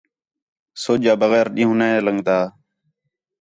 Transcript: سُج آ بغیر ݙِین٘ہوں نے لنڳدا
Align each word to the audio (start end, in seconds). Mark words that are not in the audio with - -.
سُج 0.81 1.03
آ 1.11 1.13
بغیر 1.21 1.47
ݙِین٘ہوں 1.55 1.77
نے 1.79 1.89
لنڳدا 2.05 2.37